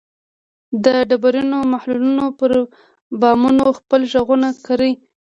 [0.83, 2.51] د ډبرینو محلونو پر
[3.21, 4.91] بامونو خپل ږغونه کري